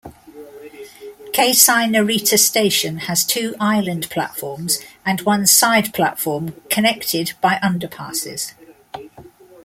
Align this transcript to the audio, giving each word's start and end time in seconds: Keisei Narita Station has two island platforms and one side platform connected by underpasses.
Keisei 1.31 1.85
Narita 1.87 2.35
Station 2.39 2.97
has 3.01 3.23
two 3.23 3.53
island 3.59 4.09
platforms 4.09 4.79
and 5.05 5.21
one 5.21 5.45
side 5.45 5.93
platform 5.93 6.55
connected 6.71 7.33
by 7.39 7.59
underpasses. 7.61 8.53